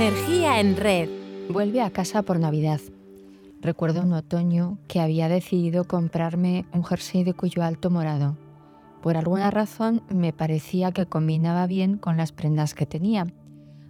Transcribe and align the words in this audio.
Energía 0.00 0.60
en 0.60 0.76
red. 0.76 1.08
Vuelve 1.50 1.82
a 1.82 1.90
casa 1.90 2.22
por 2.22 2.38
Navidad. 2.38 2.80
Recuerdo 3.60 4.02
un 4.02 4.12
otoño 4.12 4.78
que 4.86 5.00
había 5.00 5.28
decidido 5.28 5.88
comprarme 5.88 6.66
un 6.72 6.84
jersey 6.84 7.24
de 7.24 7.34
cuello 7.34 7.64
alto 7.64 7.90
morado. 7.90 8.36
Por 9.02 9.16
alguna 9.16 9.50
razón 9.50 10.02
me 10.08 10.32
parecía 10.32 10.92
que 10.92 11.06
combinaba 11.06 11.66
bien 11.66 11.98
con 11.98 12.16
las 12.16 12.30
prendas 12.30 12.74
que 12.74 12.86
tenía. 12.86 13.26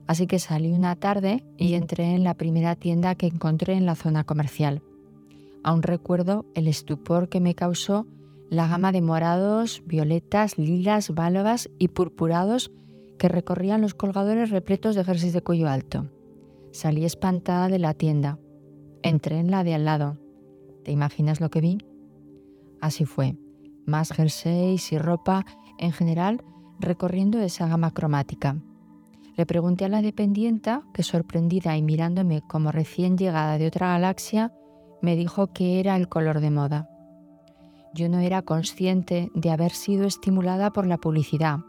Así 0.07 0.27
que 0.27 0.39
salí 0.39 0.73
una 0.73 0.97
tarde 0.97 1.45
y 1.59 1.75
entré 1.75 2.15
en 2.15 2.25
la 2.25 2.33
primera 2.33 2.75
tienda 2.75 3.15
que 3.15 3.27
encontré 3.27 3.75
en 3.75 3.85
la 3.85 3.95
zona 3.95 4.25
comercial. 4.25 4.81
Aún 5.63 5.83
recuerdo 5.83 6.47
el 6.55 6.69
estupor 6.69 7.29
que 7.29 7.41
me 7.41 7.55
causó 7.55 8.07
la 8.49 8.67
gama 8.67 8.93
de 8.93 9.03
morados, 9.03 9.83
violetas, 9.85 10.57
lilas, 10.57 11.11
bálvas 11.11 11.69
y 11.79 11.89
purpurados 11.89 12.71
que 13.19 13.29
recorrían 13.29 13.81
los 13.81 13.95
colgadores 13.95 14.51
repletos 14.51 14.95
de 14.95 15.05
jerseys 15.05 15.33
de 15.33 15.43
cuello 15.43 15.69
alto. 15.69 16.07
Salí 16.73 17.05
espantada 17.05 17.69
de 17.69 17.79
la 17.79 17.95
tienda. 17.95 18.39
Entré 19.03 19.39
en 19.39 19.51
la 19.51 19.65
de 19.65 19.75
al 19.75 19.85
lado. 19.85 20.19
¿Te 20.85 20.93
imaginas 20.93 21.41
lo 21.41 21.51
que 21.51 21.61
vi? 21.61 21.79
Así 22.81 23.05
fue. 23.05 23.37
Más 23.87 24.13
jerseys 24.13 24.93
y 24.93 24.99
ropa, 24.99 25.45
en 25.79 25.93
general, 25.93 26.43
recorriendo 26.79 27.39
esa 27.41 27.67
gama 27.67 27.93
cromática. 27.93 28.57
Le 29.37 29.47
pregunté 29.47 29.85
a 29.85 29.89
la 29.89 30.03
dependienta, 30.03 30.83
que 30.93 31.03
sorprendida 31.03 31.77
y 31.77 31.83
mirándome 31.83 32.43
como 32.43 32.73
recién 32.73 33.17
llegada 33.17 33.57
de 33.57 33.69
otra 33.69 33.89
galaxia, 33.89 34.53
me 35.01 35.17
dijo 35.17 35.53
que 35.53 35.81
era 35.81 35.97
el 35.97 36.09
color 36.09 36.41
de 36.41 36.51
moda. 36.51 36.89
Yo 37.95 38.09
no 38.09 38.19
era 38.19 38.43
consciente 38.43 39.31
de 39.35 39.51
haber 39.51 39.73
sido 39.73 40.07
estimulada 40.07 40.73
por 40.73 40.87
la 40.87 40.99
publicidad. 40.99 41.61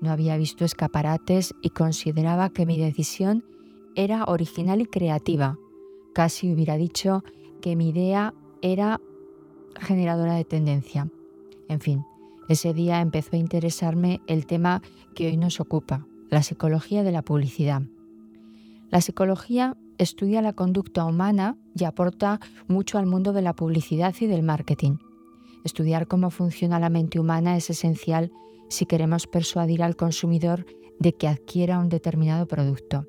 No 0.00 0.10
había 0.10 0.36
visto 0.36 0.64
escaparates 0.64 1.54
y 1.62 1.70
consideraba 1.70 2.50
que 2.50 2.66
mi 2.66 2.78
decisión 2.78 3.44
era 3.94 4.24
original 4.24 4.80
y 4.80 4.86
creativa. 4.86 5.58
Casi 6.14 6.52
hubiera 6.52 6.76
dicho 6.76 7.22
que 7.60 7.76
mi 7.76 7.90
idea 7.90 8.34
era 8.62 9.00
generadora 9.78 10.34
de 10.34 10.44
tendencia. 10.44 11.08
En 11.68 11.80
fin, 11.80 12.04
ese 12.48 12.72
día 12.72 13.00
empezó 13.00 13.36
a 13.36 13.38
interesarme 13.38 14.20
el 14.26 14.46
tema 14.46 14.82
que 15.14 15.26
hoy 15.26 15.36
nos 15.36 15.60
ocupa, 15.60 16.06
la 16.30 16.42
psicología 16.42 17.02
de 17.02 17.12
la 17.12 17.22
publicidad. 17.22 17.82
La 18.90 19.00
psicología 19.00 19.76
estudia 19.98 20.42
la 20.42 20.54
conducta 20.54 21.04
humana 21.04 21.56
y 21.76 21.84
aporta 21.84 22.40
mucho 22.66 22.98
al 22.98 23.06
mundo 23.06 23.32
de 23.32 23.42
la 23.42 23.54
publicidad 23.54 24.14
y 24.18 24.26
del 24.26 24.42
marketing. 24.42 24.96
Estudiar 25.64 26.08
cómo 26.08 26.30
funciona 26.30 26.80
la 26.80 26.88
mente 26.88 27.20
humana 27.20 27.56
es 27.56 27.70
esencial 27.70 28.32
si 28.70 28.86
queremos 28.86 29.26
persuadir 29.26 29.82
al 29.82 29.96
consumidor 29.96 30.64
de 30.98 31.12
que 31.12 31.28
adquiera 31.28 31.78
un 31.78 31.90
determinado 31.90 32.46
producto. 32.46 33.06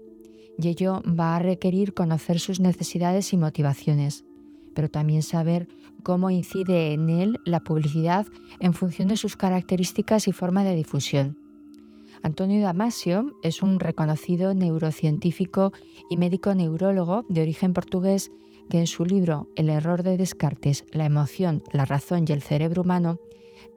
Y 0.57 0.67
ello 0.67 1.01
va 1.07 1.35
a 1.37 1.39
requerir 1.39 1.93
conocer 1.93 2.39
sus 2.39 2.59
necesidades 2.59 3.31
y 3.31 3.37
motivaciones, 3.37 4.25
pero 4.73 4.89
también 4.89 5.23
saber 5.23 5.67
cómo 6.03 6.29
incide 6.29 6.93
en 6.93 7.09
él 7.09 7.39
la 7.45 7.61
publicidad 7.61 8.27
en 8.59 8.73
función 8.73 9.07
de 9.07 9.17
sus 9.17 9.37
características 9.37 10.27
y 10.27 10.33
forma 10.33 10.63
de 10.63 10.75
difusión. 10.75 11.37
Antonio 12.23 12.61
Damasio 12.61 13.33
es 13.41 13.63
un 13.63 13.79
reconocido 13.79 14.53
neurocientífico 14.53 15.71
y 16.09 16.17
médico 16.17 16.53
neurólogo 16.53 17.25
de 17.29 17.41
origen 17.41 17.73
portugués 17.73 18.31
que 18.69 18.79
en 18.79 18.87
su 18.87 19.05
libro 19.05 19.49
El 19.55 19.69
error 19.69 20.03
de 20.03 20.17
Descartes, 20.17 20.85
la 20.91 21.05
emoción, 21.05 21.63
la 21.73 21.85
razón 21.85 22.25
y 22.27 22.31
el 22.31 22.41
cerebro 22.41 22.83
humano, 22.83 23.19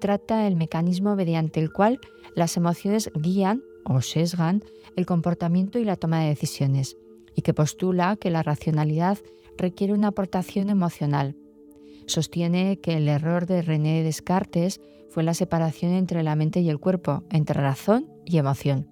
trata 0.05 0.47
el 0.47 0.55
mecanismo 0.55 1.17
mediante 1.17 1.61
el 1.61 1.73
cual 1.73 1.99
las 2.35 2.59
emociones 2.59 3.11
guían 3.15 3.63
o 3.87 4.03
sesgan 4.03 4.63
el 4.97 5.07
comportamiento 5.07 5.79
y 5.79 5.85
la 5.87 5.97
toma 5.97 6.21
de 6.21 6.29
decisiones, 6.29 6.99
y 7.35 7.41
que 7.41 7.55
postula 7.55 8.17
que 8.17 8.29
la 8.29 8.43
racionalidad 8.43 9.17
requiere 9.57 9.95
una 9.95 10.09
aportación 10.09 10.69
emocional. 10.69 11.37
Sostiene 12.07 12.81
que 12.81 12.99
el 12.99 13.09
error 13.09 13.47
de 13.47 13.63
René 13.63 14.03
Descartes 14.03 14.79
fue 15.09 15.23
la 15.23 15.33
separación 15.33 15.93
entre 15.93 16.23
la 16.23 16.37
mente 16.37 16.61
y 16.61 16.69
el 16.69 16.81
cuerpo, 16.81 17.25
entre 17.31 17.63
razón 17.63 18.07
y 18.27 18.37
emoción. 18.37 18.91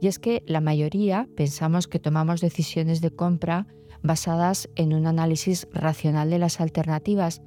Y 0.00 0.06
es 0.06 0.18
que 0.18 0.42
la 0.46 0.62
mayoría 0.62 1.28
pensamos 1.36 1.88
que 1.88 1.98
tomamos 1.98 2.40
decisiones 2.40 3.02
de 3.02 3.10
compra 3.10 3.66
basadas 4.02 4.70
en 4.76 4.94
un 4.94 5.06
análisis 5.06 5.68
racional 5.74 6.30
de 6.30 6.38
las 6.38 6.58
alternativas, 6.58 7.42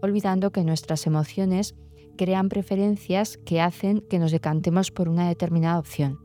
olvidando 0.00 0.52
que 0.52 0.64
nuestras 0.64 1.06
emociones 1.06 1.74
crean 2.20 2.50
preferencias 2.50 3.38
que 3.46 3.62
hacen 3.62 4.02
que 4.10 4.18
nos 4.18 4.30
decantemos 4.30 4.90
por 4.90 5.08
una 5.08 5.26
determinada 5.26 5.78
opción. 5.78 6.18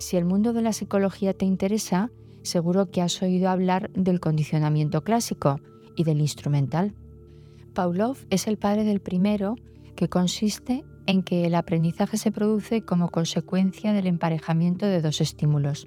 Si 0.00 0.16
el 0.16 0.24
mundo 0.24 0.52
de 0.52 0.60
la 0.60 0.72
psicología 0.72 1.34
te 1.34 1.44
interesa, 1.44 2.10
seguro 2.42 2.90
que 2.90 3.00
has 3.00 3.22
oído 3.22 3.48
hablar 3.48 3.92
del 3.92 4.18
condicionamiento 4.18 5.04
clásico 5.04 5.60
y 5.94 6.02
del 6.02 6.20
instrumental. 6.20 6.96
Pavlov 7.74 8.16
es 8.30 8.48
el 8.48 8.58
padre 8.58 8.82
del 8.82 8.98
primero, 8.98 9.54
que 9.94 10.08
consiste 10.08 10.84
en 11.06 11.22
que 11.22 11.46
el 11.46 11.54
aprendizaje 11.54 12.16
se 12.16 12.32
produce 12.32 12.82
como 12.82 13.10
consecuencia 13.10 13.92
del 13.92 14.08
emparejamiento 14.08 14.84
de 14.84 15.00
dos 15.00 15.20
estímulos, 15.20 15.86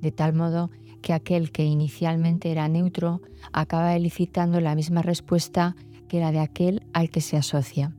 de 0.00 0.10
tal 0.10 0.34
modo 0.34 0.72
que 1.00 1.12
aquel 1.12 1.52
que 1.52 1.64
inicialmente 1.64 2.50
era 2.50 2.66
neutro 2.66 3.22
acaba 3.52 3.94
elicitando 3.94 4.60
la 4.60 4.74
misma 4.74 5.00
respuesta 5.00 5.76
que 6.08 6.18
la 6.18 6.32
de 6.32 6.40
aquel 6.40 6.82
al 6.92 7.08
que 7.08 7.20
se 7.20 7.36
asocia. 7.36 7.94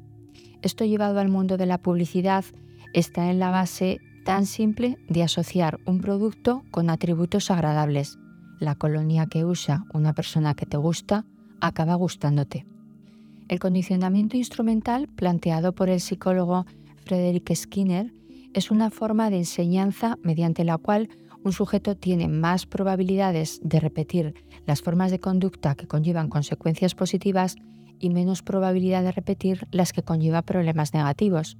Esto 0.63 0.85
llevado 0.85 1.19
al 1.19 1.27
mundo 1.27 1.57
de 1.57 1.65
la 1.65 1.77
publicidad 1.77 2.45
está 2.93 3.29
en 3.29 3.37
la 3.37 3.51
base 3.51 3.99
tan 4.23 4.45
simple 4.45 4.97
de 5.09 5.21
asociar 5.21 5.81
un 5.85 5.99
producto 5.99 6.63
con 6.71 6.89
atributos 6.89 7.51
agradables. 7.51 8.17
La 8.61 8.75
colonia 8.75 9.25
que 9.25 9.43
usa 9.43 9.83
una 9.93 10.13
persona 10.13 10.53
que 10.53 10.65
te 10.65 10.77
gusta 10.77 11.25
acaba 11.59 11.95
gustándote. 11.95 12.65
El 13.49 13.59
condicionamiento 13.59 14.37
instrumental, 14.37 15.09
planteado 15.09 15.75
por 15.75 15.89
el 15.89 15.99
psicólogo 15.99 16.65
Frederick 17.03 17.53
Skinner, 17.53 18.13
es 18.53 18.71
una 18.71 18.89
forma 18.89 19.29
de 19.29 19.39
enseñanza 19.39 20.17
mediante 20.23 20.63
la 20.63 20.77
cual 20.77 21.09
un 21.43 21.51
sujeto 21.51 21.97
tiene 21.97 22.29
más 22.29 22.65
probabilidades 22.65 23.59
de 23.63 23.81
repetir 23.81 24.33
las 24.65 24.81
formas 24.81 25.11
de 25.11 25.19
conducta 25.19 25.75
que 25.75 25.87
conllevan 25.87 26.29
consecuencias 26.29 26.95
positivas 26.95 27.57
y 28.03 28.09
menos 28.09 28.41
probabilidad 28.41 29.01
de 29.01 29.13
repetir 29.13 29.65
las 29.71 29.93
que 29.93 30.03
conlleva 30.03 30.41
problemas 30.41 30.93
negativos. 30.93 31.57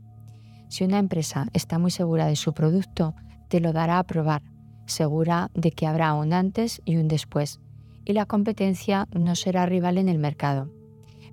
Si 0.68 0.84
una 0.84 1.00
empresa 1.00 1.48
está 1.54 1.80
muy 1.80 1.90
segura 1.90 2.26
de 2.26 2.36
su 2.36 2.54
producto, 2.54 3.16
te 3.48 3.62
lo 3.62 3.72
dará 3.72 3.98
a 3.98 4.04
probar, 4.04 4.42
segura 4.86 5.50
de 5.53 5.72
que 5.72 5.88
habrá 5.88 6.14
un 6.14 6.34
antes 6.34 6.82
y 6.84 6.98
un 6.98 7.08
después, 7.08 7.62
y 8.03 8.12
la 8.12 8.26
competencia 8.26 9.08
no 9.14 9.36
será 9.36 9.66
rival 9.66 9.98
en 9.98 10.09
el 10.09 10.20
mercado. 10.20 10.70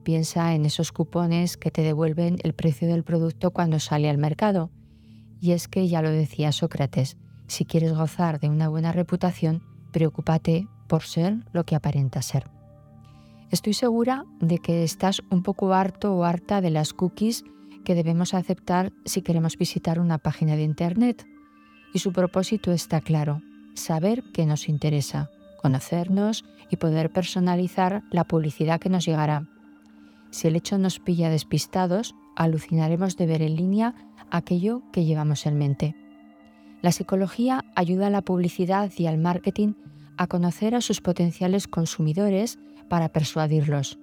Piensa 0.04 0.54
en 0.54 0.64
esos 0.64 0.92
cupones 0.92 1.56
que 1.56 1.72
te 1.72 1.82
devuelven 1.82 2.38
el 2.44 2.54
precio 2.54 2.86
del 2.86 3.02
producto 3.02 3.50
cuando 3.50 3.80
sale 3.80 4.08
al 4.08 4.18
mercado. 4.18 4.70
Y 5.40 5.52
es 5.52 5.66
que 5.66 5.88
ya 5.88 6.02
lo 6.02 6.10
decía 6.10 6.52
Sócrates, 6.52 7.16
si 7.48 7.64
quieres 7.64 7.94
gozar 7.94 8.38
de 8.38 8.48
una 8.48 8.68
buena 8.68 8.92
reputación, 8.92 9.64
preocúpate 9.90 10.68
por 10.86 11.02
ser 11.02 11.38
lo 11.52 11.64
que 11.64 11.74
aparenta 11.74 12.22
ser. 12.22 12.59
Estoy 13.50 13.74
segura 13.74 14.26
de 14.40 14.58
que 14.58 14.84
estás 14.84 15.22
un 15.28 15.42
poco 15.42 15.74
harto 15.74 16.14
o 16.14 16.24
harta 16.24 16.60
de 16.60 16.70
las 16.70 16.92
cookies 16.92 17.44
que 17.84 17.96
debemos 17.96 18.32
aceptar 18.32 18.92
si 19.04 19.22
queremos 19.22 19.56
visitar 19.58 19.98
una 19.98 20.18
página 20.18 20.54
de 20.54 20.62
Internet. 20.62 21.26
Y 21.92 21.98
su 21.98 22.12
propósito 22.12 22.70
está 22.70 23.00
claro, 23.00 23.42
saber 23.74 24.22
qué 24.32 24.46
nos 24.46 24.68
interesa, 24.68 25.30
conocernos 25.60 26.44
y 26.70 26.76
poder 26.76 27.10
personalizar 27.10 28.04
la 28.12 28.22
publicidad 28.22 28.78
que 28.78 28.88
nos 28.88 29.04
llegará. 29.04 29.48
Si 30.30 30.46
el 30.46 30.54
hecho 30.54 30.78
nos 30.78 31.00
pilla 31.00 31.28
despistados, 31.28 32.14
alucinaremos 32.36 33.16
de 33.16 33.26
ver 33.26 33.42
en 33.42 33.56
línea 33.56 33.96
aquello 34.30 34.82
que 34.92 35.04
llevamos 35.04 35.44
en 35.46 35.58
mente. 35.58 35.96
La 36.82 36.92
psicología 36.92 37.64
ayuda 37.74 38.06
a 38.06 38.10
la 38.10 38.22
publicidad 38.22 38.92
y 38.96 39.06
al 39.06 39.18
marketing 39.18 39.72
a 40.16 40.28
conocer 40.28 40.76
a 40.76 40.80
sus 40.80 41.00
potenciales 41.00 41.66
consumidores 41.66 42.60
para 42.90 43.08
persuadirlos. 43.08 43.98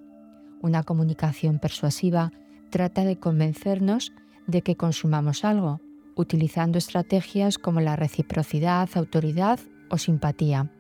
Una 0.62 0.82
comunicación 0.82 1.60
persuasiva 1.60 2.32
trata 2.72 3.04
de 3.04 3.20
convencernos 3.20 4.14
de 4.48 4.64
que 4.64 4.76
consumamos 4.76 5.46
algo, 5.46 5.82
utilizando 6.16 6.80
estrategias 6.80 7.60
como 7.60 7.82
la 7.82 7.96
reciprocidad, 7.96 8.90
autoridad 8.96 9.60
o 9.92 10.00
simpatía. 10.00 10.72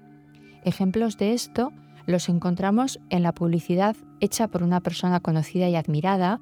Ejemplos 0.63 1.17
de 1.17 1.33
esto 1.33 1.71
los 2.07 2.29
encontramos 2.29 2.99
en 3.09 3.21
la 3.21 3.33
publicidad 3.33 3.95
hecha 4.21 4.47
por 4.47 4.63
una 4.63 4.79
persona 4.79 5.19
conocida 5.19 5.69
y 5.69 5.75
admirada, 5.75 6.39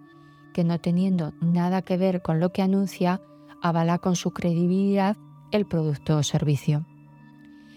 que 0.53 0.63
no 0.63 0.79
teniendo 0.79 1.33
nada 1.41 1.81
que 1.81 1.97
ver 1.97 2.21
con 2.21 2.39
lo 2.39 2.51
que 2.51 2.61
anuncia, 2.61 3.19
avala 3.61 3.97
con 3.97 4.15
su 4.15 4.31
credibilidad 4.31 5.17
el 5.51 5.65
producto 5.65 6.17
o 6.17 6.23
servicio. 6.23 6.85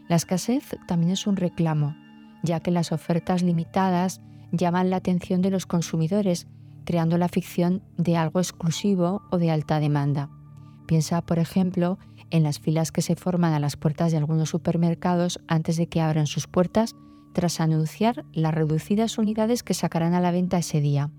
La 0.08 0.16
escasez 0.16 0.76
también 0.86 1.12
es 1.12 1.26
un 1.26 1.36
reclamo, 1.36 1.96
ya 2.42 2.60
que 2.60 2.70
las 2.70 2.92
ofertas 2.92 3.42
limitadas 3.42 4.20
llaman 4.52 4.90
la 4.90 4.96
atención 4.96 5.42
de 5.42 5.50
los 5.50 5.66
consumidores, 5.66 6.46
creando 6.84 7.18
la 7.18 7.28
ficción 7.28 7.82
de 7.96 8.16
algo 8.16 8.40
exclusivo 8.40 9.22
o 9.30 9.38
de 9.38 9.50
alta 9.50 9.80
demanda. 9.80 10.30
Piensa, 10.86 11.20
por 11.20 11.38
ejemplo, 11.38 11.98
en 12.30 12.42
las 12.42 12.60
filas 12.60 12.92
que 12.92 13.02
se 13.02 13.14
forman 13.14 13.52
a 13.52 13.60
las 13.60 13.76
puertas 13.76 14.12
de 14.12 14.18
algunos 14.18 14.50
supermercados 14.50 15.40
antes 15.48 15.76
de 15.76 15.86
que 15.86 16.00
abran 16.00 16.26
sus 16.26 16.46
puertas 16.46 16.96
tras 17.32 17.60
anunciar 17.60 18.24
las 18.32 18.54
reducidas 18.54 19.18
unidades 19.18 19.62
que 19.62 19.74
sacarán 19.74 20.14
a 20.14 20.20
la 20.20 20.30
venta 20.30 20.58
ese 20.58 20.80
día. 20.80 21.10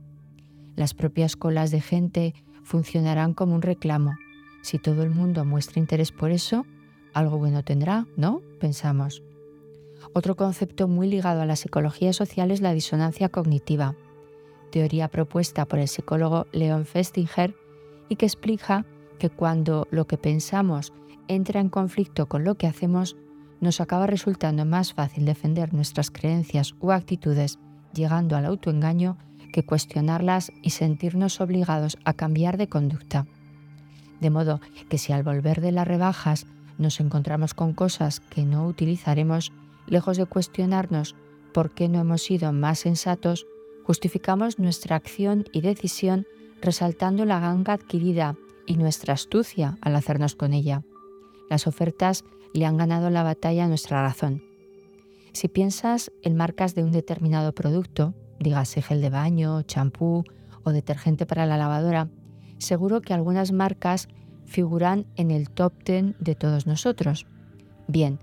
Las 0.75 0.94
propias 0.94 1.36
colas 1.36 1.72
de 1.72 1.81
gente 1.81 2.33
funcionarán 2.63 3.33
como 3.33 3.56
un 3.56 3.62
reclamo. 3.62 4.13
Si 4.62 4.80
todo 4.80 5.04
el 5.04 5.10
mundo 5.10 5.45
muestra 5.45 5.80
interés 5.80 6.12
por 6.12 6.31
eso, 6.31 6.65
algo 7.13 7.38
bueno 7.38 7.63
tendrá, 7.63 8.06
¿no? 8.18 8.42
Pensamos. 8.60 9.24
Otro 10.13 10.36
concepto 10.36 10.88
muy 10.88 11.10
ligado 11.10 11.42
a 11.42 11.46
la 11.46 11.56
psicología 11.56 12.13
social 12.13 12.51
es 12.51 12.62
la 12.62 12.74
disonancia 12.74 13.30
cognitiva, 13.30 13.96
teoría 14.72 15.07
propuesta 15.07 15.66
por 15.66 15.80
el 15.80 15.88
psicólogo 15.88 16.48
Leon 16.51 16.86
Festinger 16.86 17.56
y 18.07 18.16
que 18.16 18.25
explica 18.25 18.86
que 19.18 19.30
cuando 19.30 19.88
lo 19.92 20.07
que 20.07 20.18
pensamos 20.18 20.94
entra 21.28 21.60
en 21.60 21.69
conflicto 21.69 22.28
con 22.28 22.44
lo 22.44 22.56
que 22.56 22.68
hacemos, 22.68 23.16
nos 23.62 23.81
acaba 23.81 24.07
resultando 24.07 24.66
más 24.66 24.94
fácil 24.94 25.25
defender 25.25 25.74
nuestras 25.74 26.12
creencias 26.12 26.75
o 26.80 26.92
actitudes 26.92 27.60
llegando 27.94 28.36
al 28.36 28.46
autoengaño 28.46 29.18
que 29.51 29.66
cuestionarlas 29.66 30.51
y 30.62 30.72
sentirnos 30.72 31.42
obligados 31.42 31.98
a 32.06 32.13
cambiar 32.13 32.57
de 32.57 32.68
conducta. 32.68 33.25
De 34.22 34.30
modo 34.30 34.62
que 34.90 34.98
si 34.98 35.12
al 35.12 35.24
volver 35.24 35.62
de 35.62 35.72
las 35.72 35.88
rebajas 35.88 36.46
nos 36.78 37.00
encontramos 37.00 37.54
con 37.54 37.74
cosas 37.74 38.19
que 38.19 38.46
no 38.46 38.66
utilizaremos, 38.66 39.51
lejos 39.89 40.18
de 40.18 40.25
cuestionarnos 40.25 41.15
por 41.53 41.71
qué 41.71 41.89
no 41.89 42.00
hemos 42.00 42.21
sido 42.21 42.53
más 42.53 42.80
sensatos, 42.80 43.47
justificamos 43.83 44.59
nuestra 44.59 44.95
acción 44.95 45.45
y 45.51 45.62
decisión 45.62 46.27
resaltando 46.62 47.25
la 47.25 47.39
ganga 47.39 47.74
adquirida 47.74 48.36
y 48.65 48.77
nuestra 48.77 49.13
astucia 49.13 49.77
al 49.81 49.95
hacernos 49.95 50.36
con 50.36 50.53
ella. 50.53 50.83
Las 51.50 51.68
ofertas 51.68 52.24
le 52.53 52.65
han 52.65 52.77
ganado 52.77 53.09
la 53.09 53.24
batalla 53.24 53.65
a 53.65 53.68
nuestra 53.68 54.03
razón. 54.03 54.44
Si 55.33 55.47
piensas 55.47 56.12
en 56.21 56.36
marcas 56.36 56.75
de 56.75 56.83
un 56.83 56.91
determinado 56.91 57.53
producto, 57.53 58.13
dígase 58.39 58.81
gel 58.81 59.01
de 59.01 59.09
baño, 59.09 59.62
champú 59.63 60.24
o 60.63 60.71
detergente 60.71 61.25
para 61.25 61.45
la 61.45 61.57
lavadora, 61.57 62.09
seguro 62.57 63.01
que 63.01 63.13
algunas 63.13 63.51
marcas 63.51 64.07
figuran 64.45 65.06
en 65.15 65.31
el 65.31 65.50
top 65.50 65.74
10 65.83 66.15
de 66.19 66.36
todos 66.36 66.65
nosotros. 66.65 67.27
Bien, 67.88 68.19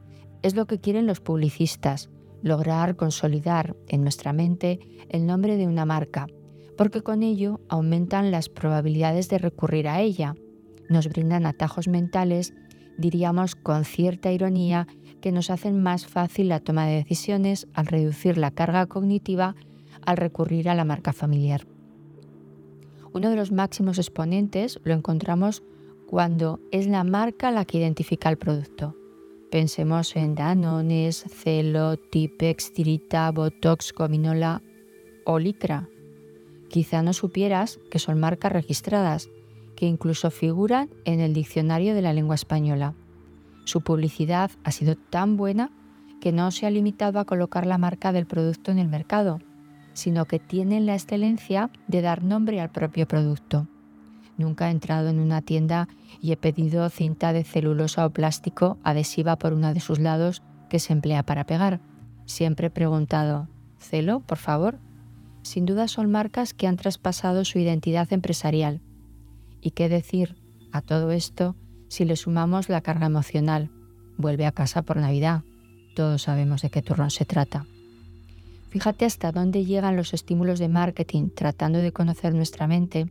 es 0.46 0.54
lo 0.54 0.66
que 0.66 0.78
quieren 0.78 1.08
los 1.08 1.20
publicistas, 1.20 2.08
lograr 2.40 2.94
consolidar 2.94 3.75
en 3.88 4.02
nuestra 4.02 4.32
mente 4.32 4.78
el 5.08 5.26
nombre 5.26 5.56
de 5.56 5.66
una 5.66 5.84
marca, 5.84 6.28
porque 6.76 7.02
con 7.02 7.25
ello 7.25 7.60
aumentan 7.69 8.31
las 8.31 8.48
probabilidades 8.48 9.28
de 9.28 9.38
recurrir 9.38 9.88
a 9.88 10.00
ella, 10.00 10.37
nos 10.88 11.08
brindan 11.08 11.46
atajos 11.46 11.88
mentales, 11.88 12.54
diríamos 12.96 13.56
con 13.56 13.84
cierta 13.84 14.31
ironía, 14.31 14.87
que 15.20 15.32
nos 15.32 15.50
hacen 15.50 15.82
más 15.82 16.06
fácil 16.06 16.49
la 16.49 16.60
toma 16.60 16.87
de 16.87 16.94
decisiones 16.94 17.66
al 17.75 17.87
reducir 17.87 18.38
la 18.38 18.52
carga 18.52 18.87
cognitiva 18.87 19.56
al 20.02 20.16
recurrir 20.16 20.69
a 20.69 20.76
la 20.76 20.84
marca 20.84 21.12
familiar. 21.12 21.66
Uno 23.12 23.31
de 23.31 23.37
los 23.37 23.50
máximos 23.50 23.99
exponentes 23.99 24.78
lo 24.84 24.94
encontramos 24.94 25.64
cuando 26.06 26.60
es 26.70 26.87
la 26.87 27.02
marca 27.02 27.50
la 27.50 27.64
que 27.64 27.78
identifica 27.78 28.28
el 28.28 28.38
producto. 28.38 28.94
Pensemos 29.56 30.17
en 30.17 30.35
Danones, 30.35 31.25
Celo, 31.31 31.97
Tipex, 31.97 32.75
Tirita, 32.75 33.31
Botox, 33.31 33.94
Gominola 33.94 34.61
o 35.25 35.38
Licra. 35.38 35.88
Quizá 36.69 37.00
no 37.00 37.14
supieras 37.14 37.81
que 37.91 37.99
son 37.99 38.20
marcas 38.20 38.53
registradas, 38.53 39.31
que 39.75 39.87
incluso 39.87 40.31
figuran 40.31 40.91
en 41.06 41.20
el 41.20 41.32
diccionario 41.32 41.94
de 41.94 42.03
la 42.03 42.12
lengua 42.12 42.35
española. 42.35 42.93
Su 43.64 43.81
publicidad 43.81 44.50
ha 44.62 44.73
sido 44.73 44.94
tan 44.94 45.38
buena 45.38 45.70
que 46.20 46.32
no 46.32 46.50
se 46.50 46.67
ha 46.67 46.70
limitado 46.70 47.19
a 47.19 47.25
colocar 47.25 47.67
la 47.67 47.79
marca 47.79 48.12
del 48.12 48.26
producto 48.26 48.73
en 48.73 48.79
el 48.79 48.88
mercado, 48.88 49.38
sino 49.94 50.26
que 50.26 50.38
tienen 50.38 50.85
la 50.85 50.93
excelencia 50.93 51.70
de 51.88 52.02
dar 52.02 52.23
nombre 52.23 52.61
al 52.61 52.70
propio 52.70 53.09
producto. 53.09 53.67
Nunca 54.38 54.69
he 54.69 54.71
entrado 54.71 55.09
en 55.09 55.19
una 55.19 55.43
tienda 55.43 55.88
y 56.21 56.33
he 56.33 56.37
pedido 56.37 56.88
cinta 56.91 57.33
de 57.33 57.44
celulosa 57.44 58.05
o 58.05 58.11
plástico 58.11 58.79
adhesiva 58.83 59.37
por 59.37 59.53
uno 59.53 59.73
de 59.73 59.81
sus 59.81 59.99
lados 59.99 60.43
que 60.69 60.79
se 60.79 60.93
emplea 60.93 61.23
para 61.23 61.44
pegar. 61.44 61.81
Siempre 62.27 62.67
he 62.67 62.71
preguntado, 62.71 63.49
¿celo, 63.79 64.21
por 64.21 64.38
favor? 64.38 64.79
Sin 65.43 65.65
duda 65.65 65.88
son 65.88 66.11
marcas 66.11 66.55
que 66.55 66.67
han 66.67 66.77
traspasado 66.77 67.44
su 67.44 67.59
identidad 67.59 68.12
empresarial. 68.12 68.81
¿Y 69.61 69.71
qué 69.71 69.88
decir 69.88 70.37
a 70.73 70.83
todo 70.83 71.12
esto 71.12 71.55
si 71.88 72.05
le 72.05 72.17
sumamos 72.17 72.69
la 72.69 72.81
carga 72.81 73.06
emocional? 73.06 73.71
Vuelve 74.19 74.44
a 74.44 74.53
casa 74.53 74.83
por 74.83 74.97
Navidad. 74.97 75.43
Todos 75.94 76.23
sabemos 76.23 76.62
de 76.62 76.71
qué 76.71 76.83
turrón 76.83 77.11
se 77.11 77.25
trata. 77.25 77.67
Fíjate 78.71 79.05
hasta 79.05 79.33
dónde 79.33 79.65
llegan 79.65 79.97
los 79.97 80.12
estímulos 80.12 80.59
de 80.59 80.69
marketing 80.69 81.31
tratando 81.35 81.79
de 81.79 81.93
conocer 81.93 82.35
nuestra 82.35 82.67
mente, 82.67 83.09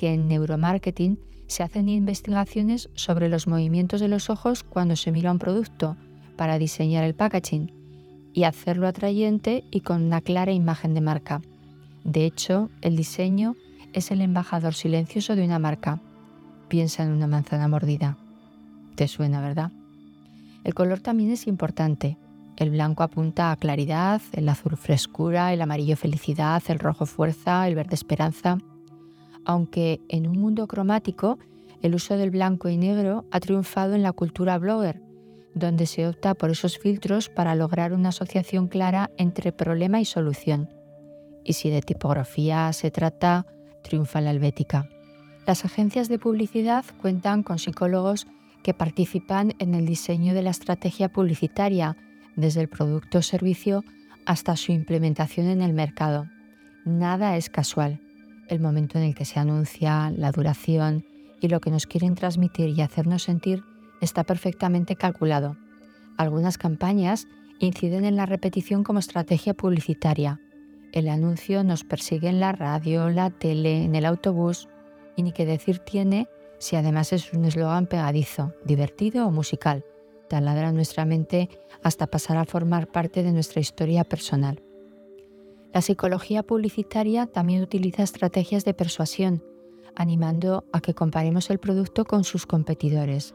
que 0.00 0.14
en 0.14 0.28
neuromarketing 0.28 1.18
se 1.46 1.62
hacen 1.62 1.90
investigaciones 1.90 2.88
sobre 2.94 3.28
los 3.28 3.46
movimientos 3.46 4.00
de 4.00 4.08
los 4.08 4.30
ojos 4.30 4.62
cuando 4.62 4.96
se 4.96 5.12
mira 5.12 5.30
un 5.30 5.38
producto 5.38 5.98
para 6.38 6.58
diseñar 6.58 7.04
el 7.04 7.14
packaging 7.14 7.70
y 8.32 8.44
hacerlo 8.44 8.88
atrayente 8.88 9.62
y 9.70 9.82
con 9.82 10.02
una 10.02 10.22
clara 10.22 10.52
imagen 10.52 10.94
de 10.94 11.02
marca. 11.02 11.42
De 12.02 12.24
hecho, 12.24 12.70
el 12.80 12.96
diseño 12.96 13.56
es 13.92 14.10
el 14.10 14.22
embajador 14.22 14.72
silencioso 14.72 15.36
de 15.36 15.44
una 15.44 15.58
marca. 15.58 16.00
Piensa 16.68 17.02
en 17.02 17.12
una 17.12 17.26
manzana 17.26 17.68
mordida. 17.68 18.16
Te 18.94 19.06
suena, 19.06 19.42
¿verdad? 19.42 19.70
El 20.64 20.72
color 20.72 21.00
también 21.00 21.30
es 21.30 21.46
importante. 21.46 22.16
El 22.56 22.70
blanco 22.70 23.02
apunta 23.02 23.52
a 23.52 23.56
claridad, 23.56 24.22
el 24.32 24.48
azul 24.48 24.78
frescura, 24.78 25.52
el 25.52 25.60
amarillo 25.60 25.98
felicidad, 25.98 26.62
el 26.68 26.78
rojo 26.78 27.04
fuerza, 27.04 27.68
el 27.68 27.74
verde 27.74 27.96
esperanza. 27.96 28.56
Aunque 29.44 30.00
en 30.08 30.26
un 30.26 30.38
mundo 30.38 30.66
cromático, 30.66 31.38
el 31.82 31.94
uso 31.94 32.16
del 32.16 32.30
blanco 32.30 32.68
y 32.68 32.76
negro 32.76 33.24
ha 33.30 33.40
triunfado 33.40 33.94
en 33.94 34.02
la 34.02 34.12
cultura 34.12 34.58
blogger, 34.58 35.00
donde 35.54 35.86
se 35.86 36.06
opta 36.06 36.34
por 36.34 36.50
esos 36.50 36.78
filtros 36.78 37.28
para 37.28 37.54
lograr 37.54 37.92
una 37.92 38.10
asociación 38.10 38.68
clara 38.68 39.10
entre 39.16 39.52
problema 39.52 40.00
y 40.00 40.04
solución. 40.04 40.68
Y 41.44 41.54
si 41.54 41.70
de 41.70 41.80
tipografía 41.80 42.72
se 42.72 42.90
trata, 42.90 43.46
triunfa 43.82 44.20
la 44.20 44.30
helvética. 44.30 44.88
Las 45.46 45.64
agencias 45.64 46.08
de 46.08 46.18
publicidad 46.18 46.84
cuentan 47.00 47.42
con 47.42 47.58
psicólogos 47.58 48.26
que 48.62 48.74
participan 48.74 49.54
en 49.58 49.74
el 49.74 49.86
diseño 49.86 50.34
de 50.34 50.42
la 50.42 50.50
estrategia 50.50 51.08
publicitaria 51.08 51.96
desde 52.36 52.60
el 52.60 52.68
producto 52.68 53.18
o 53.18 53.22
servicio 53.22 53.82
hasta 54.26 54.56
su 54.56 54.72
implementación 54.72 55.46
en 55.46 55.62
el 55.62 55.72
mercado. 55.72 56.26
Nada 56.84 57.36
es 57.36 57.48
casual. 57.48 58.00
El 58.50 58.60
momento 58.60 58.98
en 58.98 59.04
el 59.04 59.14
que 59.14 59.24
se 59.24 59.40
anuncia, 59.40 60.10
la 60.10 60.30
duración 60.30 61.06
y 61.40 61.48
lo 61.48 61.60
que 61.60 61.70
nos 61.70 61.86
quieren 61.86 62.14
transmitir 62.14 62.68
y 62.68 62.82
hacernos 62.82 63.22
sentir 63.22 63.64
está 64.02 64.24
perfectamente 64.24 64.94
calculado. 64.94 65.56
Algunas 66.18 66.58
campañas 66.58 67.26
inciden 67.60 68.04
en 68.04 68.16
la 68.16 68.26
repetición 68.26 68.84
como 68.84 68.98
estrategia 68.98 69.54
publicitaria. 69.54 70.38
El 70.92 71.08
anuncio 71.08 71.64
nos 71.64 71.84
persigue 71.84 72.28
en 72.28 72.40
la 72.40 72.52
radio, 72.52 73.08
la 73.08 73.30
tele, 73.30 73.84
en 73.84 73.94
el 73.94 74.04
autobús 74.04 74.68
y 75.16 75.22
ni 75.22 75.32
qué 75.32 75.46
decir 75.46 75.78
tiene 75.78 76.28
si 76.58 76.76
además 76.76 77.14
es 77.14 77.32
un 77.32 77.46
eslogan 77.46 77.86
pegadizo, 77.86 78.52
divertido 78.66 79.26
o 79.26 79.30
musical 79.30 79.82
taladra 80.30 80.70
nuestra 80.70 81.04
mente 81.04 81.50
hasta 81.82 82.06
pasar 82.06 82.36
a 82.36 82.44
formar 82.44 82.86
parte 82.86 83.22
de 83.22 83.32
nuestra 83.32 83.60
historia 83.60 84.04
personal. 84.04 84.62
La 85.72 85.82
psicología 85.82 86.42
publicitaria 86.42 87.26
también 87.26 87.62
utiliza 87.62 88.02
estrategias 88.02 88.64
de 88.64 88.74
persuasión, 88.74 89.44
animando 89.94 90.64
a 90.72 90.80
que 90.80 90.94
comparemos 90.94 91.48
el 91.50 91.58
producto 91.58 92.04
con 92.04 92.24
sus 92.24 92.44
competidores. 92.46 93.34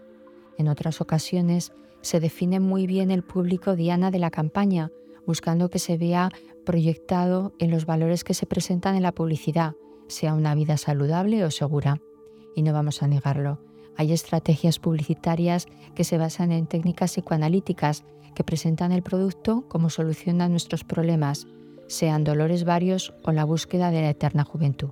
En 0.58 0.68
otras 0.68 1.00
ocasiones 1.00 1.72
se 2.01 2.20
define 2.20 2.60
muy 2.60 2.88
bien 2.88 3.10
el 3.10 3.24
público 3.24 3.75
diana 3.75 4.12
de 4.12 4.20
la 4.20 4.32
campaña, 4.32 4.92
buscando 5.25 5.70
que 5.70 5.80
se 5.80 5.98
vea 5.98 6.30
proyectado 6.65 7.54
en 7.58 7.72
los 7.72 7.86
valores 7.86 8.24
que 8.24 8.34
se 8.34 8.46
presentan 8.46 8.96
en 8.96 9.04
la 9.04 9.13
publicidad, 9.13 9.74
sea 10.08 10.34
una 10.34 10.56
vida 10.56 10.77
saludable 10.77 11.44
o 11.46 11.51
segura. 11.51 12.01
Y 12.54 12.63
no 12.63 12.74
vamos 12.74 13.01
a 13.01 13.08
negarlo, 13.08 13.60
hay 13.98 14.12
estrategias 14.12 14.80
publicitarias 14.80 15.68
que 15.96 16.04
se 16.04 16.18
basan 16.18 16.51
en 16.51 16.68
técnicas 16.68 17.12
psicoanalíticas 17.13 18.04
que 18.36 18.44
presentan 18.44 18.92
el 18.92 19.04
producto 19.04 19.63
como 19.70 19.89
solución 19.89 20.42
a 20.42 20.50
nuestros 20.50 20.84
problemas, 20.84 21.48
sean 21.88 22.24
dolores 22.24 22.63
varios 22.63 23.13
o 23.24 23.32
la 23.32 23.46
búsqueda 23.46 23.92
de 23.92 24.01
la 24.01 24.10
eterna 24.10 24.44
juventud. 24.44 24.92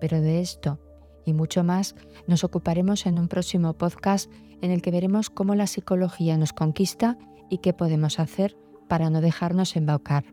Pero 0.00 0.20
de 0.20 0.40
esto 0.40 0.80
y 1.24 1.32
mucho 1.32 1.64
más 1.64 1.94
nos 2.26 2.44
ocuparemos 2.44 3.06
en 3.06 3.18
un 3.18 3.28
próximo 3.28 3.74
podcast 3.74 4.30
en 4.60 4.70
el 4.70 4.82
que 4.82 4.90
veremos 4.90 5.30
cómo 5.30 5.54
la 5.54 5.66
psicología 5.66 6.36
nos 6.36 6.52
conquista 6.52 7.18
y 7.50 7.58
qué 7.58 7.72
podemos 7.72 8.18
hacer 8.18 8.56
para 8.88 9.10
no 9.10 9.20
dejarnos 9.20 9.76
embaucar. 9.76 10.24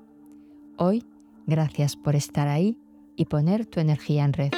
Hoy, 0.78 1.06
gracias 1.46 1.96
por 1.96 2.16
estar 2.16 2.48
ahí 2.48 2.78
y 3.16 3.26
poner 3.26 3.66
tu 3.66 3.80
energía 3.80 4.24
en 4.26 4.34
red. 4.34 4.52